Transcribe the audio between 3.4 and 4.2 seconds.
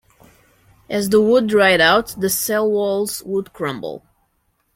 crumble.